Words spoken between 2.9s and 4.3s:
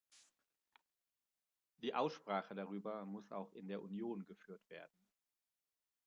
muss auch in der Union